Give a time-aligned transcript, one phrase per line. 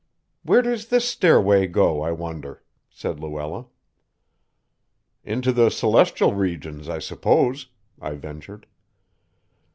[0.41, 3.67] "Where does this stairway go, I wonder?" said Luella.
[5.23, 7.67] "Into the celestial regions, I suppose,"
[8.01, 8.65] I ventured.